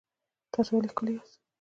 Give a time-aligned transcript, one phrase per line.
[0.53, 1.37] تاسو ولې ښکلي یاست؟